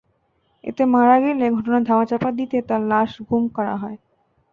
এতে 0.63 0.83
মারা 0.85 1.17
গেলে 1.19 1.45
ঘটনা 1.51 1.79
ধামাচাপা 1.81 2.29
দিতে 2.39 2.57
তাঁর 2.61 2.81
লাশ 2.91 3.11
গুম 3.27 3.43
করা 3.57 3.75
হয়। 3.77 3.97